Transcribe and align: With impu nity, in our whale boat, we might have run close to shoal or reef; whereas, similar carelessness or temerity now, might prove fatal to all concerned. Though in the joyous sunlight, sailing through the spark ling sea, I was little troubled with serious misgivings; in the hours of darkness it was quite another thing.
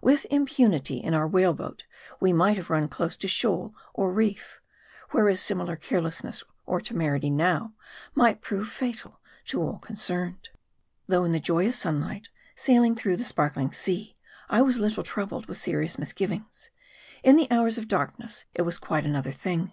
With 0.00 0.26
impu 0.30 0.68
nity, 0.68 1.02
in 1.02 1.12
our 1.12 1.26
whale 1.26 1.54
boat, 1.54 1.86
we 2.20 2.32
might 2.32 2.56
have 2.56 2.70
run 2.70 2.86
close 2.86 3.16
to 3.16 3.26
shoal 3.26 3.74
or 3.92 4.12
reef; 4.12 4.60
whereas, 5.10 5.40
similar 5.40 5.74
carelessness 5.74 6.44
or 6.66 6.80
temerity 6.80 7.30
now, 7.30 7.72
might 8.14 8.42
prove 8.42 8.68
fatal 8.68 9.20
to 9.46 9.60
all 9.60 9.80
concerned. 9.80 10.50
Though 11.08 11.24
in 11.24 11.32
the 11.32 11.40
joyous 11.40 11.80
sunlight, 11.80 12.28
sailing 12.54 12.94
through 12.94 13.16
the 13.16 13.24
spark 13.24 13.56
ling 13.56 13.72
sea, 13.72 14.14
I 14.48 14.62
was 14.62 14.78
little 14.78 15.02
troubled 15.02 15.46
with 15.46 15.58
serious 15.58 15.98
misgivings; 15.98 16.70
in 17.24 17.34
the 17.34 17.50
hours 17.50 17.76
of 17.76 17.88
darkness 17.88 18.44
it 18.54 18.62
was 18.62 18.78
quite 18.78 19.04
another 19.04 19.32
thing. 19.32 19.72